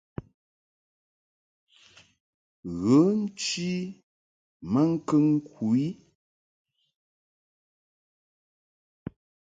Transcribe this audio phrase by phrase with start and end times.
[2.79, 3.69] Ghə nchi
[4.71, 5.87] maŋkəŋ ku i.